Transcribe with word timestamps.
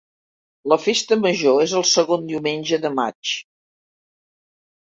La 0.71 0.77
festa 0.85 1.17
major 1.25 1.61
és 1.65 1.75
el 1.81 1.85
segon 1.91 2.25
diumenge 2.31 2.83
de 2.87 2.93
maig. 3.01 3.37